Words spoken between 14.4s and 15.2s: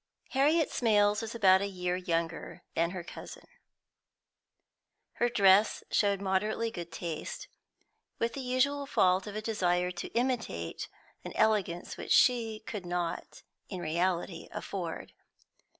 afford.